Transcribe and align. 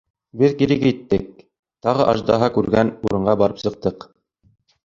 Беҙ 0.41 0.53
кире 0.61 0.77
киттек, 0.83 1.27
тағы 1.87 2.07
аждаһа 2.15 2.49
күргән 2.57 2.93
урынға 3.11 3.37
барып 3.43 3.63
сыҡтыҡ. 3.67 4.09